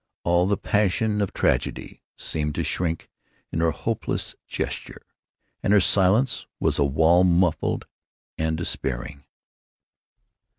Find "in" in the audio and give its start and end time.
3.51-3.59